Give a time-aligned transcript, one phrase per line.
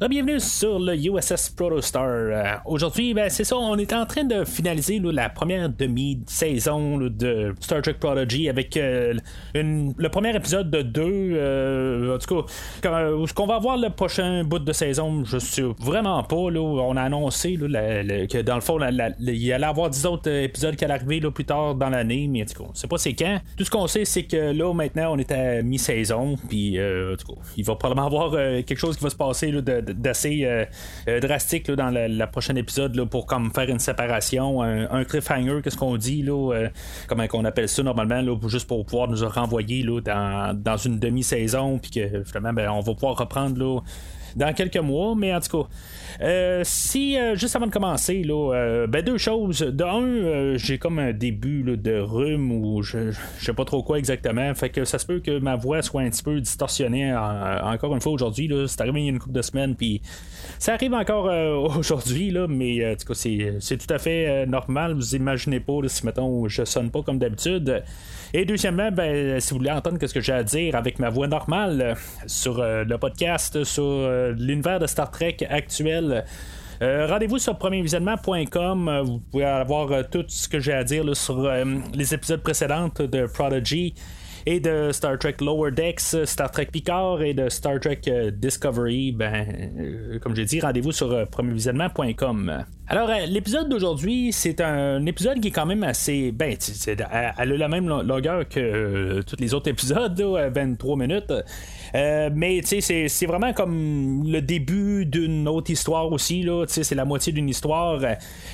[0.00, 2.04] Bienvenue sur le USS Protostar.
[2.08, 7.52] Euh, Aujourd'hui, ben, c'est ça, on est en train de finaliser la première demi-saison de
[7.58, 9.14] Star Trek Prodigy avec euh,
[9.54, 11.32] le premier épisode de deux.
[11.34, 12.52] euh, en tout cas,
[13.26, 16.48] ce qu'on va voir le prochain bout de saison, je sais vraiment pas.
[16.48, 20.76] Là, on a annoncé que dans le fond, la- il allait avoir 10 autres épisodes
[20.76, 23.14] qui allaient arriver plus tard dans l'année, mais en tout cas, on sait pas c'est
[23.14, 23.40] quand.
[23.56, 26.78] Tout ce qu'on sait, c'est que là, maintenant, on est à mi-saison, puis
[27.56, 28.30] il va probablement avoir
[28.64, 30.64] quelque chose qui va se passer de- d'assez euh,
[31.08, 34.90] euh, drastique là, dans la, la prochaine épisode là, pour comme faire une séparation, un,
[34.90, 36.68] un cliffhanger, qu'est-ce qu'on dit, là, euh,
[37.06, 40.98] comment qu'on appelle ça normalement, là, juste pour pouvoir nous renvoyer là, dans, dans une
[40.98, 43.80] demi-saison, puis que finalement, ben, on va pouvoir reprendre là,
[44.36, 45.68] dans quelques mois, mais en tout cas,
[46.22, 49.60] euh, si euh, juste avant de commencer, là, euh, ben deux choses.
[49.60, 53.82] De un, euh, j'ai comme un début de rhume ou je, je sais pas trop
[53.82, 57.14] quoi exactement, fait que ça se peut que ma voix soit un petit peu distorsionnée
[57.14, 58.50] en- encore une fois aujourd'hui.
[58.66, 60.02] C'est arrivé il y a une couple de semaines, puis
[60.58, 64.46] ça arrive encore euh, aujourd'hui, mais euh, en tout cas, c'est, tout à fait euh,
[64.46, 64.94] normal.
[64.94, 67.82] Vous imaginez pas si mettons je sonne pas comme d'habitude.
[68.34, 71.28] Et deuxièmement, ben, si vous voulez entendre ce que j'ai à dire avec ma voix
[71.28, 71.94] normale euh,
[72.26, 73.82] sur euh, le podcast, sur
[74.18, 76.24] euh, l'univers de Star Trek actuel,
[76.80, 78.88] euh, Rendez-vous sur premiervisionnement.com.
[78.88, 81.50] Euh, Vous pouvez avoir tout ce que j'ai à dire sur
[81.94, 83.94] les épisodes précédents de Prodigy
[84.46, 88.00] et de Star Trek Lower Decks, Star Trek Picard et de Star Trek
[88.32, 89.12] Discovery.
[89.12, 92.64] Ben, comme j'ai dit, rendez-vous sur premiervisionnement.com.
[92.90, 96.32] Alors, euh, l'épisode d'aujourd'hui, c'est un épisode qui est quand même assez.
[96.32, 100.48] Ben, elle a la même lo- longueur que euh, tous les autres épisodes, là, à
[100.48, 101.30] 23 minutes.
[101.94, 106.64] Euh, mais, tu sais, c'est- vraiment comme le début d'une autre histoire aussi, là.
[106.66, 108.00] Tu sais, c'est la moitié d'une histoire.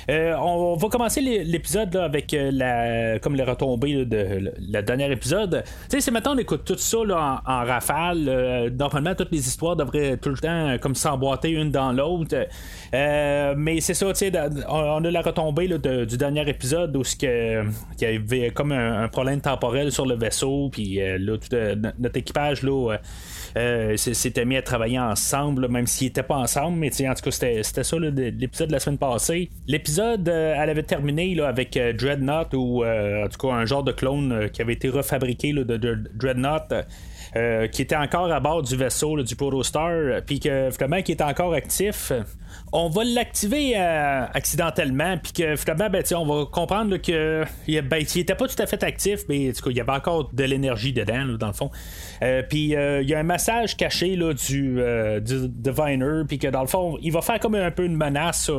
[0.09, 5.09] On va commencer l'é- l'épisode là, avec la, comme les retombées là, de le- dernier
[5.13, 5.63] épisode.
[5.65, 8.69] Tu sais, c'est maintenant on écoute tout ça là, en, en rafale.
[8.77, 12.35] normalement, toutes les histoires devraient tout le temps comme s'emboîter une dans l'autre.
[12.91, 14.24] Mais c'est ça, tu sais,
[14.67, 17.71] on, a la retombée du dernier épisode où qu'il
[18.01, 21.89] y avait comme un, problème temporel sur le vaisseau, puis euh, là, tout, euh, no-
[21.99, 22.61] notre équipage
[23.57, 27.31] euh, s'était mis à travailler ensemble, même s'ils n'étaient pas ensemble, mais en tout cas,
[27.31, 29.49] c'était, ça l'épisode de la semaine passée.
[29.67, 34.49] L'épisode, elle avait terminé là, avec Dreadnought, ou en tout cas un genre de clone
[34.51, 35.77] qui avait été refabriqué de
[36.13, 36.73] Dreadnought.
[37.37, 41.11] Euh, qui était encore à bord du vaisseau là, du Protostar, puis que finalement qui
[41.11, 42.13] est encore actif.
[42.71, 47.81] On va l'activer euh, accidentellement, puis que finalement, ben, on va comprendre là, que il
[47.81, 49.91] ben, il était pas tout à fait actif, mais en tout cas, il y avait
[49.91, 51.71] encore de l'énergie dedans, dans le fond.
[52.21, 54.79] Euh, puis il y a un massage caché là, du,
[55.21, 58.49] du Diviner, puis que dans le fond, il va faire comme un peu une menace.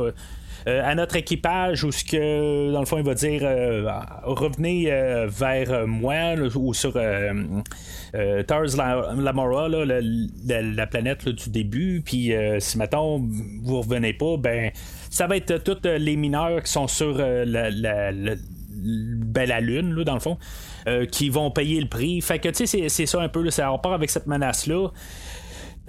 [0.67, 3.89] Euh, à notre équipage où ce que dans le fond il va dire euh,
[4.23, 12.01] revenez euh, vers moi ou sur Tars La- Lamora le- la, la planète du début.
[12.05, 13.19] Puis si mettons
[13.63, 14.71] vous revenez pas ben
[15.09, 18.35] ça va être tous les mineurs qui sont sur la, la- la-
[18.79, 20.37] ben, la lune là, dans le fond
[21.11, 22.21] qui vont payer le prix.
[22.21, 24.87] Fait que tu sais c'est- ça un peu là, ça repart avec cette menace là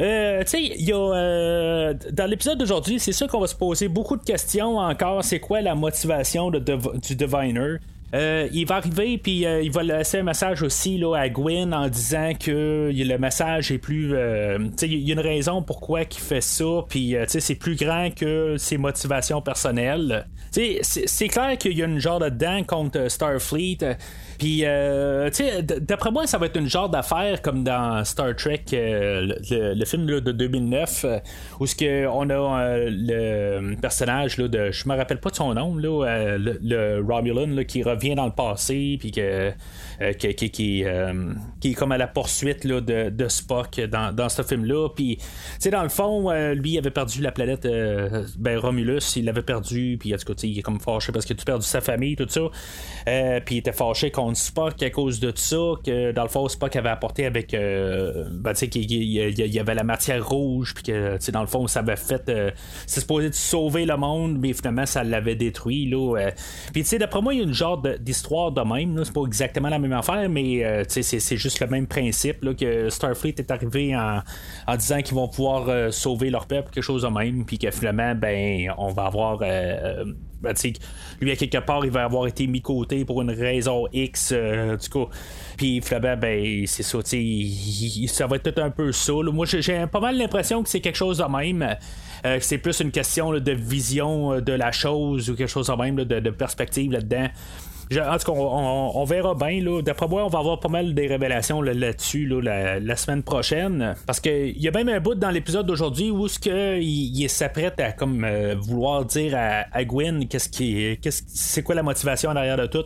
[0.01, 4.23] euh, tu sais, euh, dans l'épisode d'aujourd'hui, c'est sûr qu'on va se poser beaucoup de
[4.23, 5.25] questions encore.
[5.25, 7.77] C'est quoi la motivation du Diviner?
[8.15, 11.75] Euh, il va arriver puis euh, il va laisser un message aussi là, à Gwen
[11.75, 16.19] en disant que le message est plus euh, il y a une raison pourquoi il
[16.19, 20.27] fait ça puis c'est plus grand que ses motivations personnelles.
[20.51, 23.97] C'est clair qu'il y a une genre de dent contre Starfleet
[24.39, 24.65] puis,
[25.81, 30.21] d'après moi, ça va être une genre d'affaire comme dans Star Trek, le, film de
[30.21, 31.19] 2009, euh,
[31.59, 35.55] où ce que on a le personnage là, de, je me rappelle pas de son
[35.55, 39.53] nom, là, le, le Romulan qui revient dans le passé, puis que,
[40.01, 44.15] euh, qui, qui, euh, qui est comme à la poursuite là, de, de Spock dans,
[44.15, 44.89] dans ce film-là.
[44.95, 45.19] Puis,
[45.61, 47.67] tu dans le fond, euh, lui il avait perdu la planète,
[48.39, 51.35] ben Romulus, il l'avait perdu, puis en tout cas, il est comme fâché parce qu'il
[51.35, 52.43] a tout perdu sa famille, tout ça.
[53.45, 56.49] Puis il était fâché contre Spock à cause de tout ça, que dans le fond,
[56.49, 57.53] Spock avait apporté avec.
[57.53, 61.25] Ben, tu sais, qu'il il- il- il y avait la matière rouge, puis que, tu
[61.25, 62.31] sais, dans le fond, ça avait fait.
[62.87, 66.31] c'est supposé de sauver le monde, mais finalement, ça l'avait détruit, là.
[66.73, 69.03] Puis, tu sais, d'après moi, il y a une genre de- d'histoire de même.
[69.05, 73.35] C'est pas exactement la même affaire, mais, euh, c'est- juste le même principe, que Starfleet
[73.39, 77.45] est arrivé en, disant qu'ils vont pouvoir euh, sauver leur peuple, quelque chose de même,
[77.45, 79.39] puis que finalement, ben, on va avoir.
[79.43, 80.05] euh,
[80.41, 80.55] ben,
[81.21, 84.89] lui, à quelque part, il va avoir été mis côté pour une raison X, du
[84.89, 85.07] coup.
[85.57, 89.13] Puis finalement, ben, c'est ça, ça va être un peu ça.
[89.13, 91.77] Moi, j'ai pas mal l'impression que c'est quelque chose de même.
[92.41, 96.31] c'est plus une question de vision de la chose ou quelque chose de même, de,
[96.31, 97.29] perspective là-dedans
[97.97, 99.63] en tout cas, on, verra bien.
[99.83, 103.95] D'après moi, on va avoir pas mal des révélations là-dessus la, semaine prochaine.
[104.07, 107.79] Parce qu'il y a même un bout dans l'épisode d'aujourd'hui où ce que il, s'apprête
[107.81, 112.57] à comme euh, vouloir dire à, Gwen qu'est-ce qui qu'est-ce c'est quoi la motivation derrière
[112.57, 112.85] de tout.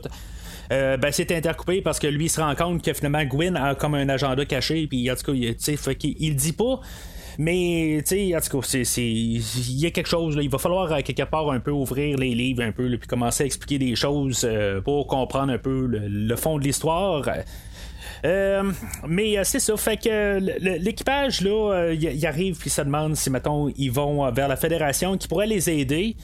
[0.70, 3.74] Euh, ben, c'est intercoupé parce que lui il se rend compte que finalement Gwen a
[3.74, 6.80] comme un agenda caché puis en tout cas il, fait il dit pas
[7.38, 11.00] mais, tu sais, en tout cas, il y a quelque chose, il va falloir euh,
[11.02, 14.42] quelque part un peu ouvrir les livres un peu, puis commencer à expliquer des choses
[14.44, 17.28] euh, pour comprendre un peu le, fond de l'histoire.
[18.24, 18.70] Euh,
[19.06, 20.38] mais c'est ça, fait que
[20.78, 25.28] l'équipage là, il arrive puis se demande si mettons ils vont vers la fédération qui
[25.28, 26.16] pourrait les aider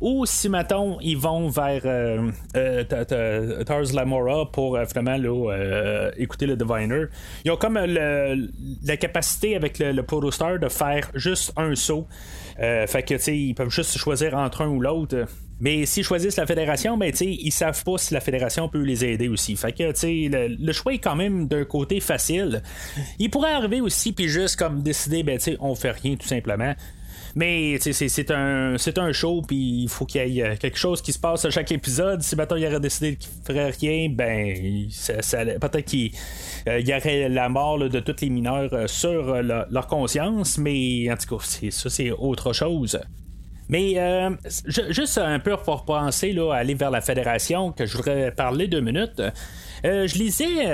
[0.00, 6.56] ou si, mettons, ils vont vers euh, euh, Tars Lamora pour vraiment euh, écouter le
[6.56, 7.06] Diviner,
[7.44, 12.06] ils ont comme la capacité avec le, le Protostar de faire juste un saut.
[12.58, 15.26] fait que, tu ils peuvent juste choisir entre un ou l'autre.
[15.58, 19.04] Mais s'ils choisissent la fédération, ben, sais ils savent pas si la fédération peut les
[19.06, 19.56] aider aussi.
[19.56, 22.62] Fait que, tu le, le, choix est quand même d'un côté facile.
[23.18, 26.74] Il pourrait arriver aussi, puis juste comme décider, ben, tu on fait rien tout simplement.
[27.36, 31.12] Mais c'est un, un show, puis il faut qu'il y ait euh, quelque chose qui
[31.12, 32.22] se passe à chaque épisode.
[32.22, 36.12] Si maintenant il aurait décidé qu'il ferait rien, ben ça, peut-être qu'il
[36.66, 41.16] euh, y aurait la mort de tous les mineurs euh, sur leur conscience, mais en
[41.18, 42.98] tout cas, ça c'est autre chose.
[43.68, 43.96] Mais
[44.88, 48.66] juste un peu pour penser là, à aller vers la fédération, que je voudrais parler
[48.66, 49.20] deux minutes.
[49.84, 50.64] je lisais,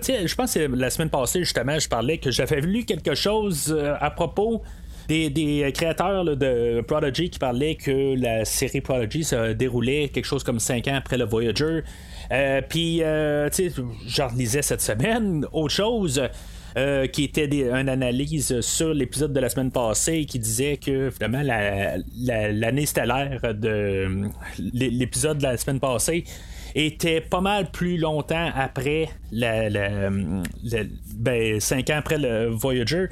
[0.00, 4.10] je pense que la semaine passée justement, je parlais que j'avais lu quelque chose à
[4.10, 4.62] propos
[5.08, 10.60] des, créateurs de Prodigy qui parlaient que la série Prodigy se déroulait quelque chose comme
[10.60, 11.82] 5 ans après le Voyager.
[12.30, 15.46] Euh, puis, euh, tu sais, j'en lisais cette semaine.
[15.52, 16.22] Autre chose.
[16.78, 21.42] Euh, qui était une analyse sur l'épisode de la semaine passée qui disait que finalement
[21.42, 24.28] l'année stellaire de
[24.60, 26.22] l'épisode de la semaine passée
[26.76, 29.68] était pas mal plus longtemps après la,
[31.16, 33.06] ben, cinq ans après le Voyager.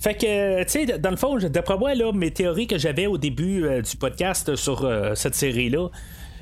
[0.00, 3.16] Fait que, tu sais, dans le fond, d'après moi, là, mes théories que j'avais au
[3.16, 5.88] début euh, du podcast sur euh, cette série-là,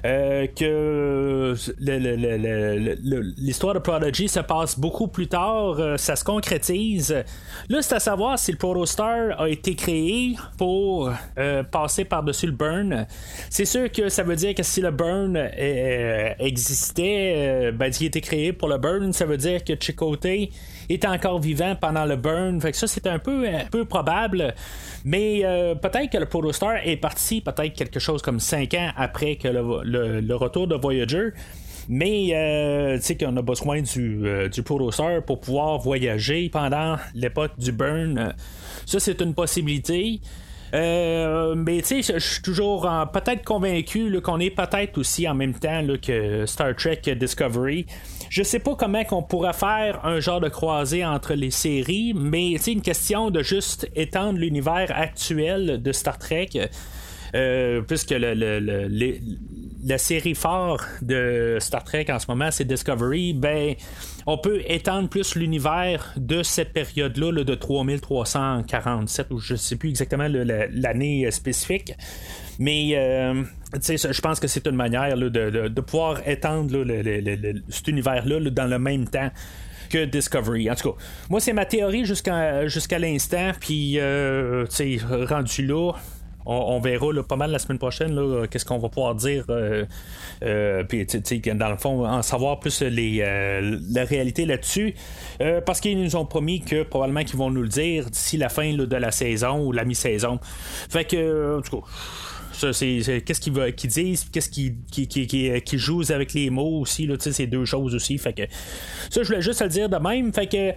[0.04, 1.54] euh, que
[3.38, 7.24] l'histoire de Prodigy se passe beaucoup plus tard, euh, ça se concrétise.
[7.70, 12.52] Là, c'est à savoir si le Protostar a été créé pour euh, passer par-dessus le
[12.52, 13.06] burn.
[13.48, 15.36] C'est sûr que ça veut dire que si le burn
[16.38, 20.26] existait, ben, il été créé pour le burn, ça veut dire que Chicote
[20.88, 22.60] est encore vivant pendant le burn.
[22.60, 24.54] Fait que ça, c'est un peu, un peu probable.
[25.04, 29.36] Mais euh, peut-être que le Protostar est parti peut-être quelque chose comme 5 ans après
[29.36, 31.31] que le, retour de Voyager.
[31.88, 36.96] Mais euh, tu sais qu'on a besoin du, euh, du Protostar pour pouvoir voyager pendant
[37.14, 38.34] l'époque du burn.
[38.87, 40.20] Ça, c'est une possibilité.
[40.75, 45.85] Mais tu sais, je suis toujours peut-être convaincu qu'on est peut-être aussi en même temps
[46.03, 47.87] que Star Trek Discovery.
[48.29, 52.56] Je sais pas comment qu'on pourrait faire un genre de croisée entre les séries, mais
[52.59, 56.49] c'est une question de juste étendre l'univers actuel de Star Trek.
[57.35, 58.15] Euh, puisque
[59.84, 63.75] la série phare de Star Trek en ce moment, c'est Discovery, ben,
[64.26, 70.26] on peut étendre plus l'univers de cette période-là de 3347, ou je sais plus exactement
[70.28, 71.92] l'année spécifique.
[72.59, 73.42] Mais euh,
[73.75, 76.85] je pense que c'est une manière de, pouvoir étendre
[77.68, 79.30] cet univers-là dans le même temps
[79.90, 80.70] que Discovery.
[80.70, 83.52] En tout cas, moi, c'est ma théorie jusqu'à jusqu'à l'instant.
[83.61, 84.64] Puis, euh,
[85.28, 85.92] rendu là,
[86.46, 89.44] on, verra pas mal la semaine prochaine qu'est-ce qu'on va pouvoir dire.
[89.48, 89.84] Euh,
[90.42, 91.06] euh, puis,
[91.54, 93.18] dans le fond, en savoir plus les,
[93.92, 94.94] la réalité là-dessus.
[95.66, 98.72] parce qu'ils nous ont promis que probablement qu'ils vont nous le dire d'ici la fin
[98.74, 100.38] de la saison ou la mi-saison.
[100.88, 101.86] Fait que, en tout cas
[102.72, 107.64] c'est, qu'est-ce qu'ils disent, qu'est-ce qu'ils qui, jouent avec les mots aussi, là, c'est deux
[107.64, 108.18] choses aussi.
[108.18, 108.42] Fait que
[109.10, 110.32] ça, je voulais juste le dire de même.
[110.32, 110.72] Fait que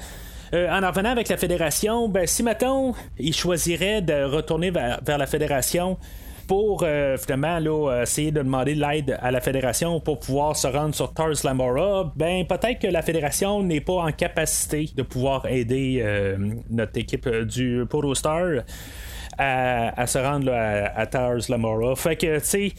[0.53, 5.27] euh, en revenant avec la fédération, ben, si mettons, ils choisiraient de retourner vers, la
[5.27, 5.97] fédération
[6.47, 10.67] pour euh, finalement là, essayer de demander de l'aide à la fédération pour pouvoir se
[10.67, 15.45] rendre sur Tars Lamora, ben peut-être que la fédération n'est pas en capacité de pouvoir
[15.47, 16.37] aider euh,
[16.69, 18.63] notre équipe du Star
[19.37, 21.95] à, se rendre à, Tars Lamora.
[21.95, 22.73] Fait que, tu sais,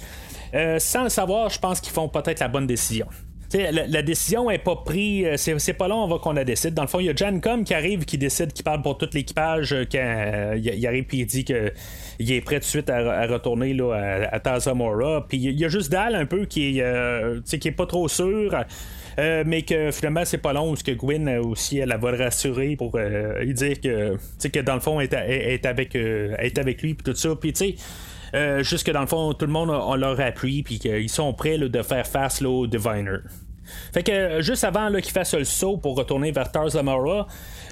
[0.55, 3.07] euh, sans le savoir, je pense qu'ils font peut-être la bonne décision.
[3.55, 6.75] La, décision est pas prise, c'est, pas long avant qu'on la décide.
[6.75, 8.99] Dans le fond, il y a Jan Com qui arrive, qui décide, qui parle pour
[8.99, 11.73] tout l'équipage, quand il, arrive puis il dit que
[12.19, 15.27] il est prêt tout de suite à, retourner là, à, à Tazamora.
[15.29, 18.55] Puis il y a juste Dal un peu qui est, qui est pas trop sûr.
[19.19, 22.77] Euh, mais que finalement, c'est pas long, parce que Gwyn aussi, elle, va le rassurer
[22.77, 24.17] pour euh, lui dire que,
[24.49, 27.35] que dans le fond, elle est, avec, euh, est avec lui, puis tout ça.
[27.35, 27.75] Puis, tu sais,
[28.35, 31.59] juste que dans le fond, tout le monde a, leur appui, puis qu'ils sont prêts
[31.59, 33.19] de faire face au Diviner.
[33.93, 37.27] Fait que juste avant qu'il fasse le saut pour retourner vers Tars Lamora,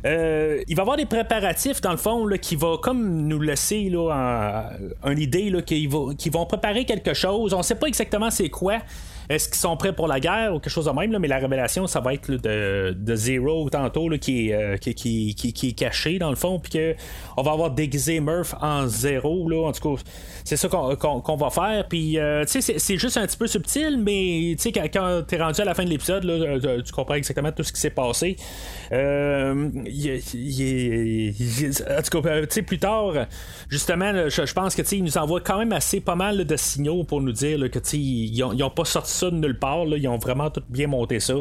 [0.05, 3.89] il va y avoir des préparatifs dans le fond là, qui va comme nous laisser
[3.89, 4.71] là,
[5.05, 7.55] une idée qu'ils vont préparer quelque chose.
[7.55, 8.79] On sait pas exactement c'est quoi.
[9.28, 11.16] Est-ce qu'ils sont prêts pour la guerre ou quelque chose de même?
[11.18, 15.68] mais la révélation, ça va être de, de, Zero tantôt euh, qui, est, qui, qui,
[15.68, 16.59] est caché dans le fond.
[16.59, 16.95] Puis
[17.37, 19.49] qu'on va avoir déguisé Murph en zéro.
[19.49, 20.02] Là, en tout cas,
[20.45, 21.87] c'est ça qu'on, va faire.
[21.88, 25.23] Puis euh, tu sais, c'est, juste un petit peu subtil, mais tu sais, quand, quand
[25.26, 27.90] t'es rendu à la fin de l'épisode, là, tu comprends exactement tout ce qui s'est
[27.90, 28.37] passé.
[28.92, 29.68] Euh,
[31.99, 33.12] en tout cas, tu sais, plus tard,
[33.68, 37.21] justement, je, pense que il nous envoie quand même assez pas mal de signaux pour
[37.21, 39.85] nous dire que ils n'ont pas sorti ça de nulle part.
[39.87, 41.35] Ils ont vraiment tout bien monté ça.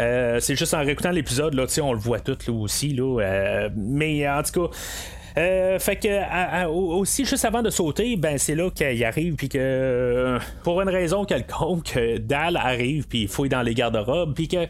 [0.00, 2.94] Euh, c'est juste en réécoutant l'épisode, là, on le voit tout là, aussi.
[2.94, 4.76] Là, euh, mais en tout cas.
[5.38, 10.38] Euh, fait que aussi juste avant de sauter, ben c'est là qu'il arrive puis que
[10.62, 14.66] pour une raison quelconque, Dal arrive puis il fouille dans les garde-robes puis que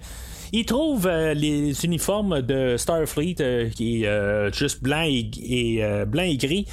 [0.52, 5.24] il trouve euh, les uniformes de Starfleet euh, qui est euh, juste blanc et,
[6.06, 6.66] blanc et gris,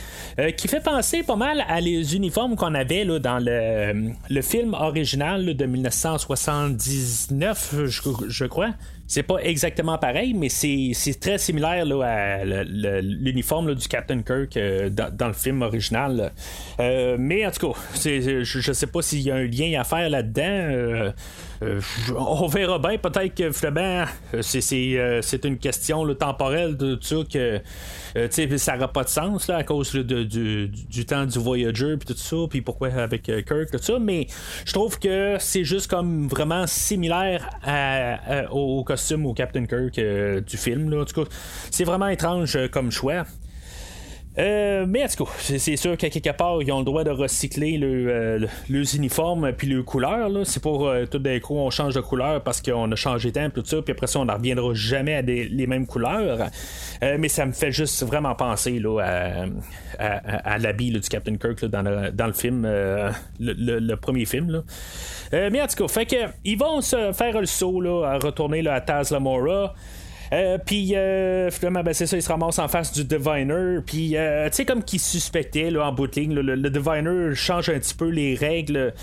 [0.57, 4.73] qui fait penser pas mal à les uniformes qu'on avait là, dans le, le film
[4.73, 7.75] original de 1979,
[8.27, 8.73] je crois.
[9.05, 14.89] C'est pas exactement pareil, mais c'est très similaire là, à l'uniforme du Captain Kirk euh,
[14.89, 16.31] dans, le film original.
[16.79, 20.09] Mais en tout cas, je, je sais pas s'il y a un lien à faire
[20.09, 21.11] là-dedans.
[22.15, 22.97] On verra bien.
[22.97, 24.05] Peut-être que finalement,
[24.41, 27.61] c'est une question temporelle de ça que
[28.57, 32.35] ça n'aura pas de sens là, à cause du, temps du Voyager puis tout ça,
[32.49, 33.99] puis pourquoi avec Kirk, tout ça.
[33.99, 34.27] Mais
[34.65, 37.49] je trouve que c'est juste comme vraiment similaire
[38.51, 40.89] au costume au Captain Kirk euh, du film.
[40.89, 41.01] Là.
[41.01, 41.29] En tout cas,
[41.71, 43.25] c'est vraiment étrange euh, comme choix.
[44.37, 47.11] Euh, mais en tout cas, c'est sûr qu'à quelque part, ils ont le droit de
[47.11, 50.29] recycler le, les uniformes puis les couleurs.
[50.43, 53.49] C'est pour tout d'un coup, on change de couleur parce qu'on a changé de temps,
[53.49, 56.49] tout ça, puis après ça, on ne reviendra jamais à les mêmes couleurs.
[57.01, 58.99] mais ça me fait juste vraiment penser là,
[59.99, 62.67] à, l'habit du Captain Kirk dans, le, film,
[63.39, 64.63] le, premier film.
[65.33, 68.17] Euh, mais en tout cas, fait que, ils vont se faire le saut là, à
[68.19, 69.73] retourner à Taz Lamora.
[70.33, 73.77] Euh, puis euh, finalement, ben, c'est ça, ils se ramassent en face du Diviner.
[73.85, 74.17] Puis, tu
[74.51, 78.09] sais, comme qu'ils suspectaient là, en bout de ligne, le, Diviner change un petit peu
[78.09, 78.93] les règles.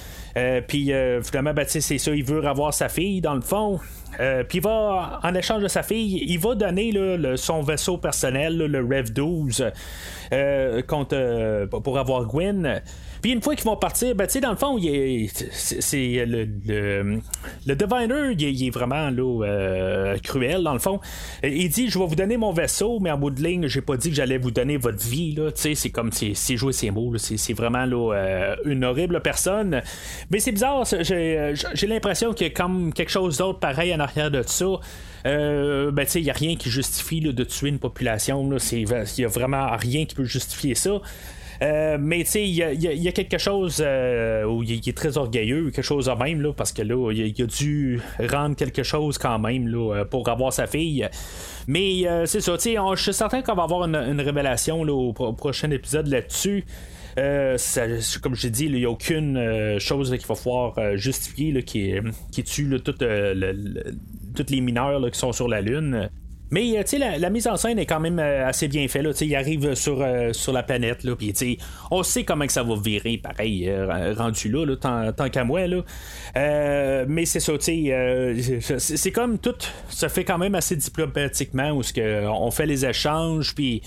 [0.66, 3.78] puis finalement, ben, c'est ça, il veut avoir sa fille dans le fond.
[4.48, 6.92] puis il va, en échange de sa fille, il va donner
[7.36, 9.70] son vaisseau personnel, le Rev 12,
[10.88, 12.82] contre, pour avoir Gwen.
[13.22, 14.78] Puis une fois qu'ils vont partir, ben, tu sais, dans le fond,
[15.52, 21.00] c'est le, le, Diviner, il est, vraiment là, euh, cruel, dans le fond.
[21.42, 23.96] Il dit Je vais vous donner mon vaisseau, mais en bout de ligne, j'ai pas
[23.96, 25.34] dit que j'allais vous donner votre vie.
[25.34, 27.16] Tu sais, c'est comme c'est jouer ses mots.
[27.18, 29.82] C'est vraiment là, euh, une horrible personne.
[30.30, 34.30] Mais c'est bizarre, j'ai l'impression qu'il y a comme quelque chose d'autre pareil en arrière
[34.30, 34.66] de ça.
[35.26, 38.48] Euh, ben, il n'y a rien qui justifie de tuer une population.
[38.72, 38.86] Il
[39.18, 41.00] n'y a vraiment rien qui peut justifier ça.
[41.62, 45.70] Euh, mais tu sais, il y, a quelque chose euh, où il est très orgueilleux,
[45.70, 48.00] quelque chose de même, là, parce que là, il a dû
[48.30, 51.06] rendre quelque chose quand même là, euh, pour avoir sa fille.
[51.66, 55.12] Mais c'est ça, tu sais, je suis certain qu'on va avoir une, révélation là, au,
[55.12, 56.64] prochain épisode là-dessus.
[57.16, 61.92] comme je dit, il n'y a aucune chose qu'il va falloir justifier qui,
[62.32, 63.02] qui tue toutes
[64.50, 66.08] les mineurs qui sont sur la Lune.
[66.50, 69.02] Mais euh, sais, la, mise en scène est quand même euh, assez bien faite.
[69.02, 71.58] Là, il arrive sur, euh, sur la planète, là, puis
[71.90, 73.72] on sait comment que ça va virer, pareil,
[74.16, 74.76] rendu là,
[75.12, 75.66] tant, qu'à moi.
[75.66, 75.82] Là.
[77.06, 79.54] mais c'est ça, c'est comme tout
[79.88, 83.82] se fait quand même assez diplomatiquement où on fait les échanges, puis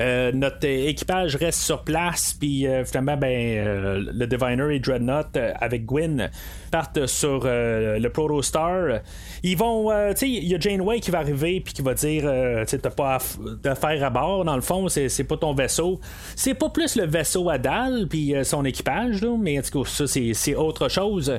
[0.00, 5.36] euh, notre équipage reste sur place, puis euh, finalement, ben, euh, le Diviner et Dreadnought
[5.36, 6.30] avec Gwyn
[6.70, 9.00] partent sur le Protostar.
[9.42, 12.22] Ils vont, tu sais, il y a Janeway qui va arriver puis qui va dire,
[12.22, 13.18] tu sais, t'as pas
[13.62, 16.00] d'affaires à bord, dans le fond, c'est pas ton vaisseau.
[16.34, 19.88] C'est pas plus le vaisseau à dalle puis son équipage, là, mais en tout cas,
[19.88, 21.38] ça, c'est autre chose.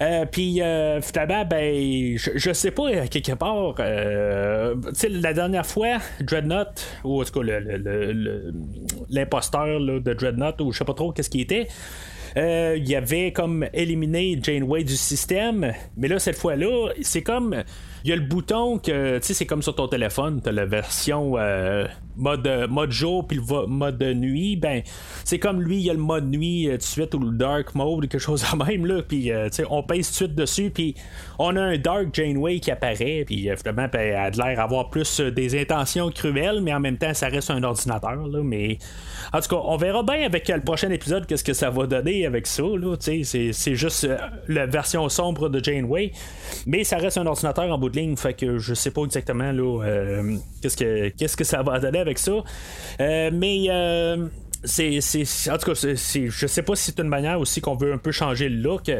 [0.00, 4.76] Euh, puis euh, finalement, ben, je, sais pas, quelque part, euh,
[5.10, 7.58] la dernière fois, Dreadnought, ou en tout cas
[9.10, 11.66] l'imposteur de Dreadnought, ou je sais pas trop qu'est-ce qui était,
[12.36, 17.64] il y avait comme éliminé Janeway du système, mais là, cette fois-là, c'est comme
[18.04, 20.52] il y a le bouton que, tu sais, c'est comme sur ton téléphone, tu as
[20.52, 21.86] la version euh,
[22.16, 24.56] mode, mode jour puis le mode nuit.
[24.56, 24.82] Ben,
[25.24, 27.36] c'est comme lui, il y a le mode nuit euh, tout de suite ou le
[27.36, 29.02] dark mode, quelque chose de même, là.
[29.02, 30.94] Puis, euh, tu sais, on pèse tout de suite dessus, puis
[31.38, 35.20] on a un dark Janeway qui apparaît, puis finalement, ben, elle a l'air d'avoir plus
[35.20, 38.40] des intentions cruelles, mais en même temps, ça reste un ordinateur, là.
[38.42, 38.78] Mais,
[39.32, 42.26] en tout cas, on verra bien avec le prochain épisode qu'est-ce que ça va donner
[42.26, 42.96] avec ça, là.
[42.96, 44.08] Tu sais, c'est juste
[44.46, 46.12] la version sombre de Janeway,
[46.66, 49.52] mais ça reste un ordinateur en bout de ligne, fait que je sais pas exactement
[49.52, 52.32] là, euh, qu'est-ce, que, qu'est-ce que ça va donner avec ça.
[53.00, 54.28] Euh, mais euh,
[54.64, 57.76] c'est, c'est, en tout cas, c'est, je sais pas si c'est une manière aussi qu'on
[57.76, 58.90] veut un peu changer le look,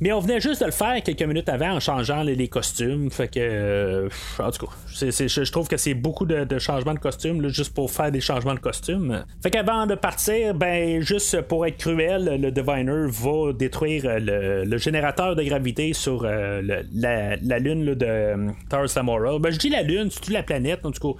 [0.00, 3.10] mais on venait juste de le faire quelques minutes avant en changeant les, costumes.
[3.10, 4.08] Fait que, euh,
[4.38, 8.12] en tout cas, je, trouve que c'est beaucoup de, changements de costumes juste pour faire
[8.12, 9.24] des changements de costumes.
[9.42, 15.34] Fait qu'avant de partir, ben, juste pour être cruel, le Diviner va détruire le, générateur
[15.34, 16.62] de gravité sur euh,
[16.94, 19.38] la, lune de euh, Taurus Samora.
[19.40, 21.14] Ben, je dis la lune, c'est toute la planète, en tout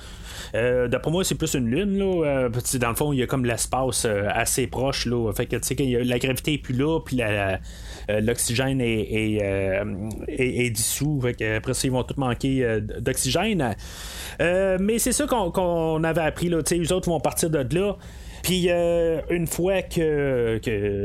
[0.53, 0.89] cas.
[0.89, 1.99] d'après moi, c'est plus une lune.
[1.99, 2.49] Là.
[2.49, 5.07] dans le fond, il y a comme l'espace euh, assez proche.
[5.07, 5.33] Là.
[5.33, 7.57] Fait que tu sais la gravité est plus là, puis euh,
[8.09, 11.21] l'oxygène est, euh, est, est, dissous.
[11.21, 13.77] Fait après ça, ils vont tout manquer d'oxygène.
[14.39, 16.49] mais c'est ça qu'on avait appris.
[16.49, 16.61] Là.
[16.71, 17.97] Les autres vont partir de là.
[18.43, 18.69] Puis
[19.31, 20.59] une fois que,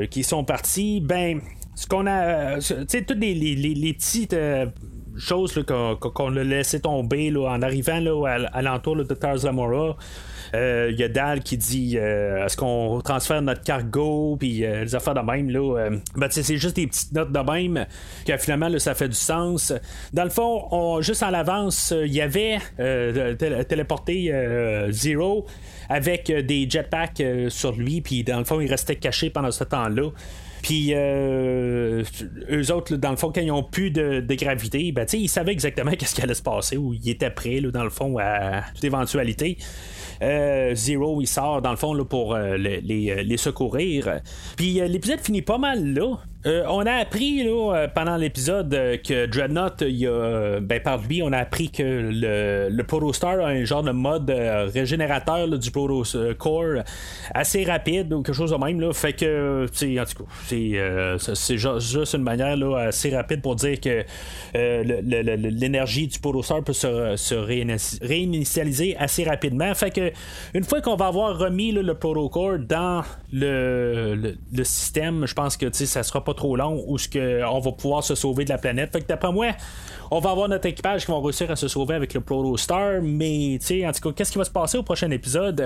[0.05, 1.41] qu'ils sont partis, ben
[1.75, 2.59] ce qu'on a.
[2.59, 4.35] Tu sais, toutes les, les, petites
[5.17, 9.95] choses qu'on, a laissé tomber là, en arrivant là, à, l'entour de Tars Lamora.
[10.53, 14.83] Il euh, y a Dal qui dit euh, est-ce qu'on transfère notre cargo, puis euh,
[14.83, 15.49] les affaires de même.
[15.49, 17.85] Là, ben, c'est juste des petites notes de même
[18.25, 19.73] que finalement là, ça fait du sens.
[20.13, 22.59] Dans le fond, on, juste en l'avance, il y avait
[23.67, 24.31] téléporté
[24.91, 25.45] Zero
[25.89, 30.09] avec des jetpacks sur lui, puis dans le fond, il restait caché pendant ce temps-là.
[30.63, 35.51] Puis eux autres, dans le fond, quand ils ont plus de, gravité, ben, ils savaient
[35.51, 38.63] exactement qu'est-ce qui allait se passer, ou ils étaient prêts, là, dans le fond, à
[38.73, 39.57] toute éventualité.
[40.21, 44.21] Euh, Zero, il sort dans le fond là, pour euh, les, euh, les, secourir.
[44.55, 46.15] Puis l'épisode finit pas mal là.
[46.45, 50.09] Euh, on a appris là, euh, pendant l'épisode euh, que Dreadnought, il
[50.61, 54.29] ben, par lui, on a appris que le, le Protostar a un genre de mode
[54.29, 56.03] régénérateur du Proto
[56.37, 56.83] Core
[57.33, 58.81] assez rapide ou quelque chose de même.
[58.81, 60.29] Là, fait que, en tout cas,
[61.33, 64.03] c'est, juste une manière là, assez rapide pour dire que
[64.53, 69.73] l'énergie du Protostar peut se, se réinitialiser assez rapidement.
[69.75, 70.11] Fait que,
[70.53, 74.15] une fois qu'on va avoir remis le Protocore dans le,
[74.51, 77.71] le, système, je pense que ça sera pas trop long où ce que on va
[77.71, 78.91] pouvoir se sauver de la planète.
[78.91, 79.47] Fait que d'après moi,
[80.11, 83.57] on va avoir notre équipage qui va réussir à se sauver avec le Protostar, mais
[83.59, 85.59] tu sais, en tout cas, qu'est-ce qui va se passer au prochain épisode?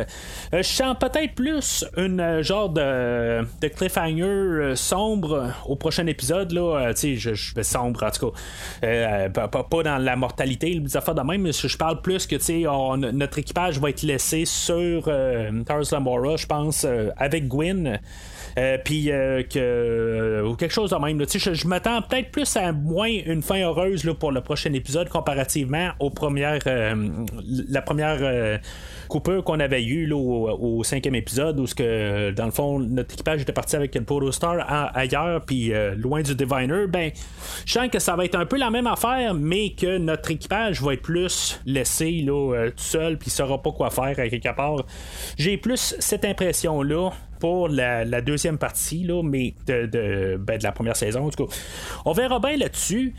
[0.53, 6.07] Euh, Je sens peut-être plus une euh, genre de, de cliffhanger euh, sombre au prochain
[6.07, 6.93] épisode là.
[6.93, 8.31] tu sais, je, je sombre en tout
[8.81, 12.43] cas, pas, dans la mortalité, les affaires de même, mais je parle plus que tu
[12.43, 12.63] sais,
[13.11, 15.09] notre équipage va être laissé sur
[15.65, 16.85] Tars Lamora, je pense,
[17.17, 17.99] avec Gwyn.
[18.57, 21.23] Euh, puis euh, que euh, ou quelque chose de même.
[21.31, 25.09] Je, je m'attends peut-être plus à moins une fin heureuse là, pour le prochain épisode
[25.09, 26.59] comparativement aux premières
[27.69, 28.59] la première
[29.07, 33.41] coupure qu'on avait eu au, cinquième épisode où ce que dans le fond notre équipage
[33.41, 34.65] était parti avec le Protostar
[34.95, 36.87] ailleurs puis loin du Diviner.
[36.87, 37.11] Ben
[37.65, 40.81] je sens que ça va être un peu la même affaire mais que notre équipage
[40.81, 44.55] va être plus laissé là, tout seul puis il saura pas quoi faire à quelque
[44.55, 44.83] part.
[45.37, 50.71] J'ai plus cette impression là pour la, deuxième partie, là, mais de, ben, de, la
[50.71, 51.25] première saison.
[51.25, 51.53] En tout cas,
[52.05, 53.13] on verra bien là-dessus.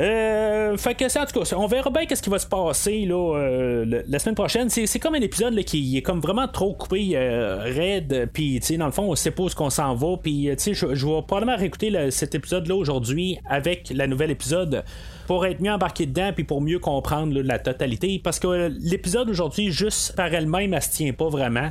[0.00, 3.04] Euh, fait que ça, en tout cas, on verra bien qu'est-ce qui va se passer
[3.04, 4.70] là, euh, la semaine prochaine.
[4.70, 8.92] C'est, comme un épisode qui est comme vraiment trop coupé, euh, raide, puis dans le
[8.92, 10.16] fond, on sait pas où qu'on s'en va.
[10.16, 14.84] Puis je, je vais probablement réécouter cet épisode-là aujourd'hui avec la nouvelle épisode
[15.26, 18.20] pour être mieux embarqué dedans puis pour mieux comprendre la totalité.
[18.24, 21.70] Parce que l'épisode aujourd'hui, juste par elle-même, elle se tient pas vraiment.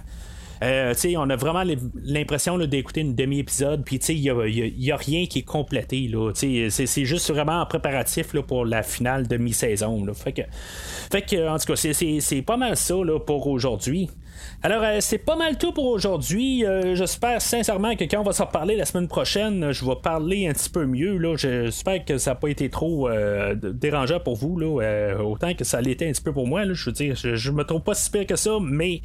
[0.62, 1.64] Euh, on a vraiment
[2.04, 4.22] l'impression d'écouter une demi-épisode, puis il
[4.78, 6.12] n'y a, rien qui est complété.
[6.36, 10.06] C'est juste vraiment un préparatif là, pour la finale de mi-saison.
[10.14, 10.42] Fait que,
[11.12, 14.10] fait que, en tout cas, c'est pas mal ça là, pour aujourd'hui.
[14.62, 16.66] Alors, euh, c'est pas mal tout pour aujourd'hui.
[16.66, 20.48] Euh, j'espère sincèrement que quand on va s'en reparler la semaine prochaine, je vais parler
[20.48, 21.18] un petit peu mieux.
[21.18, 21.38] Là.
[21.38, 25.80] J'espère que ça n'a pas été trop euh, dérangeant pour vous, là, autant que ça
[25.80, 26.66] l'était un petit peu pour moi.
[26.66, 26.74] Là.
[26.74, 29.02] Je veux dire, je, me trouve pas si pire que ça, mais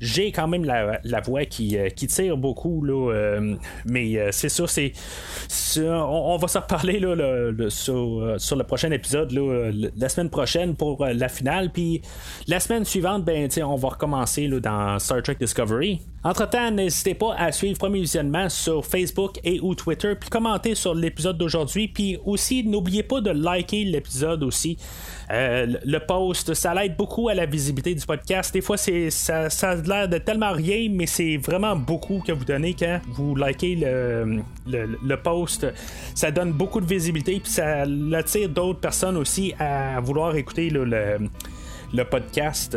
[0.00, 2.84] j'ai quand même la, voix qui, tire beaucoup.
[2.84, 3.40] Là,
[3.84, 4.92] mais c'est sûr, c'est,
[5.78, 8.20] on, va s'en reparler là, sur,
[8.56, 9.32] le prochain épisode
[9.96, 11.70] la semaine prochaine pour la finale.
[11.72, 12.02] Puis
[12.46, 16.00] la semaine suivante, ben, on va recommencer là, dans Star Trek Discovery.
[16.24, 20.94] Entre-temps, n'hésitez pas à suivre Premier Visionnement sur Facebook et ou Twitter, puis commenter sur
[20.94, 24.78] l'épisode d'aujourd'hui, puis aussi n'oubliez pas de liker l'épisode aussi.
[25.32, 28.54] Euh, le post, ça l'aide beaucoup à la visibilité du podcast.
[28.54, 32.30] Des fois, c'est ça, ça a l'air de tellement rien, mais c'est vraiment beaucoup que
[32.30, 35.66] vous donnez quand vous likez le, le, post.
[36.14, 40.84] Ça donne beaucoup de visibilité, puis ça attire d'autres personnes aussi à vouloir écouter le,
[41.92, 42.76] le podcast.